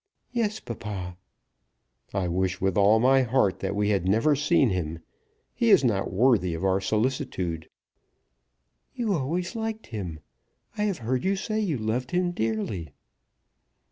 "Yes, 0.31 0.59
papa." 0.59 1.15
"I 2.11 2.27
wish 2.27 2.59
with 2.59 2.75
all 2.75 2.99
my 2.99 3.21
heart 3.21 3.59
that 3.59 3.75
we 3.75 3.89
had 3.89 4.07
never 4.07 4.35
seen 4.35 4.71
him. 4.71 5.01
He 5.53 5.69
is 5.69 5.83
not 5.83 6.11
worthy 6.11 6.55
of 6.55 6.65
our 6.65 6.81
solicitude." 6.81 7.69
"You 8.95 9.13
always 9.13 9.55
liked 9.55 9.85
him. 9.93 10.19
I 10.75 10.85
have 10.85 10.97
heard 10.97 11.23
you 11.23 11.35
say 11.35 11.59
you 11.59 11.77
loved 11.77 12.09
him 12.09 12.31
dearly." 12.31 12.89